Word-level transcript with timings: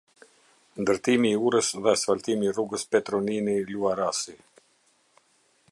Ndërtimi 0.83 1.29
i 1.33 1.37
urës 1.49 1.69
dhe 1.83 1.91
asfaltimi 1.93 2.49
i 2.49 2.53
rrugës 2.55 2.87
Petro 2.95 3.21
Nini 3.27 3.55
Luarasi 3.69 4.37